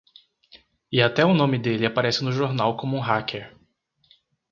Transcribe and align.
E 0.91 0.99
até 1.03 1.23
o 1.23 1.31
nome 1.31 1.59
dele 1.59 1.85
aparece 1.85 2.23
no 2.23 2.31
jornal 2.31 2.75
como 2.75 2.97
um 2.97 2.99
hacker. 2.99 3.55